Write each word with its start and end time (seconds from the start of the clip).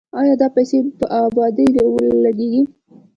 آیا 0.19 0.33
دا 0.41 0.47
پیسې 0.55 0.77
په 0.99 1.05
ابادۍ 1.21 1.67
لګیږي؟ 2.25 2.61